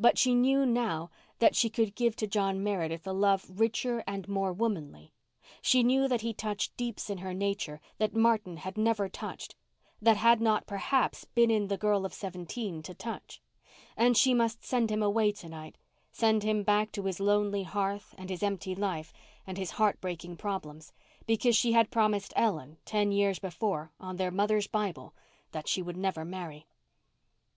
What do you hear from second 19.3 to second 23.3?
and his heart breaking problems, because she had promised Ellen, ten